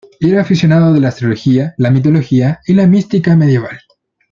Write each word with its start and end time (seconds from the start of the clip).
Era 0.19 0.41
aficionado 0.41 0.95
a 0.95 0.99
la 0.99 1.09
astrología, 1.09 1.75
la 1.77 1.91
mitología 1.91 2.59
y 2.65 2.73
la 2.73 2.87
mística 2.87 3.35
medieval. 3.35 3.79